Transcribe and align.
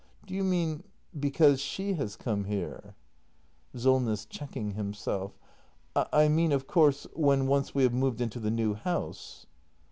Do 0.25 0.33
you 0.33 0.43
mean— 0.43 0.83
because 1.19 1.61
she 1.61 1.93
has 1.93 2.15
come 2.15 2.45
here? 2.45 2.95
Solness. 3.75 4.25
[Checking 4.25 4.71
himself.] 4.71 5.37
I 5.95 6.27
mean, 6.27 6.51
of 6.51 6.65
course— 6.65 7.05
when 7.13 7.45
once 7.45 7.75
we 7.75 7.83
have 7.83 7.93
moved 7.93 8.19
into 8.19 8.39
the 8.39 8.49
new 8.49 8.73
house. 8.73 9.45